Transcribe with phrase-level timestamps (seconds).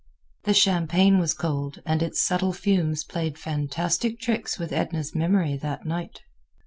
[0.45, 5.85] The champagne was cold, and its subtle fumes played fantastic tricks with Edna's memory that
[5.85, 6.21] night.